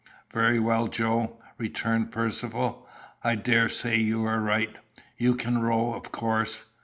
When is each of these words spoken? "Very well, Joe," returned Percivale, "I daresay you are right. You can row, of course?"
"Very 0.33 0.57
well, 0.57 0.87
Joe," 0.87 1.37
returned 1.59 2.11
Percivale, 2.11 2.87
"I 3.23 3.35
daresay 3.35 3.99
you 3.99 4.25
are 4.25 4.41
right. 4.41 4.75
You 5.19 5.35
can 5.35 5.59
row, 5.59 5.93
of 5.93 6.11
course?" 6.11 6.65